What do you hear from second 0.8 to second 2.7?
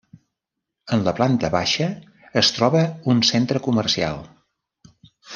En la planta baixa es